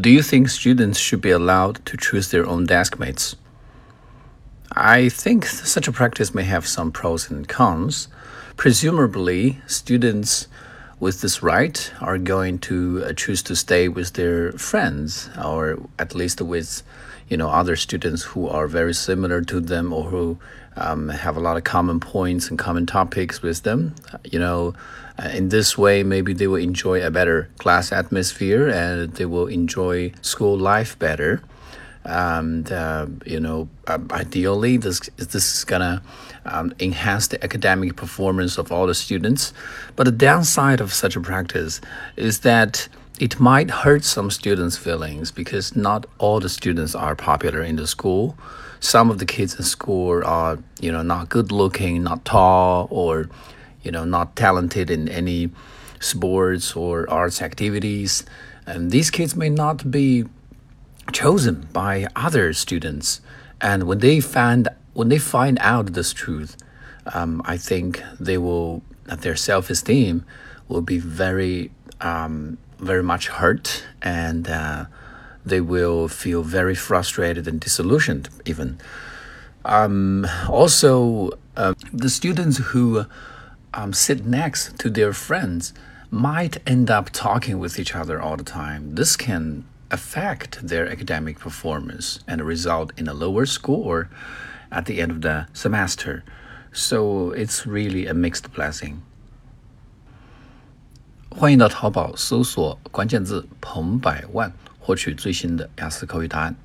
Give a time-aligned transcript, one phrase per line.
[0.00, 3.36] Do you think students should be allowed to choose their own desk mates?
[4.74, 8.08] I think such a practice may have some pros and cons.
[8.56, 10.48] Presumably, students
[11.02, 16.14] with this right are going to uh, choose to stay with their friends or at
[16.14, 16.84] least with
[17.28, 20.38] you know other students who are very similar to them or who
[20.76, 23.96] um, have a lot of common points and common topics with them.
[24.22, 24.74] You know
[25.18, 29.48] uh, in this way maybe they will enjoy a better class atmosphere and they will
[29.48, 31.42] enjoy school life better
[32.04, 36.02] and uh, you know uh, ideally this this is gonna
[36.44, 39.52] um, enhance the academic performance of all the students.
[39.96, 41.80] But the downside of such a practice
[42.16, 42.88] is that
[43.20, 47.86] it might hurt some students feelings because not all the students are popular in the
[47.86, 48.36] school.
[48.80, 53.28] Some of the kids in school are you know not good looking not tall or
[53.82, 55.50] you know not talented in any
[56.00, 58.24] sports or arts activities.
[58.66, 60.24] And these kids may not be
[61.12, 63.20] chosen by other students.
[63.60, 66.56] And when they find when they find out this truth,
[67.14, 70.24] um, I think they will their self esteem
[70.68, 74.86] will be very um, very much hurt, and uh,
[75.44, 78.78] they will feel very frustrated and disillusioned even.
[79.64, 83.06] Um, also, uh, the students who
[83.72, 85.72] um, sit next to their friends
[86.10, 88.96] might end up talking with each other all the time.
[88.96, 94.09] This can affect their academic performance and result in a lower score
[94.69, 96.23] at the end of the semester.
[96.73, 98.97] So it's really a mixed blessing.
[101.29, 106.55] 欢迎到淘宝搜索关键字“彭百万”，获取最新的雅思口语答案。